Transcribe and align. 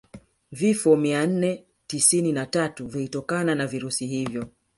Vifo 0.51 0.95
mia 0.95 1.27
nne 1.27 1.63
tisini 1.87 2.31
na 2.31 2.45
tatu 2.45 2.87
vilitokana 2.87 3.55
na 3.55 3.67
virusi 3.67 4.07
hivyo 4.07 4.47